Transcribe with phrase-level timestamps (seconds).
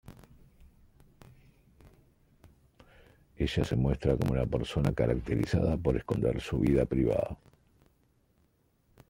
[3.37, 7.37] Ella se muestra como una persona caracterizada por esconder su vida privada.